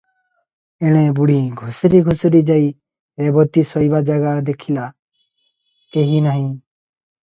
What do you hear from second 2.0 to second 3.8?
ଘୁଷୁରି ଯାଇ ରେବତୀ